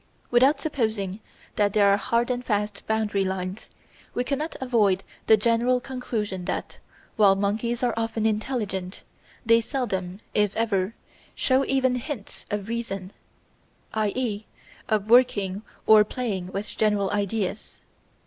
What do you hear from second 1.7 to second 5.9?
there are hard and fast boundary lines, we cannot avoid the general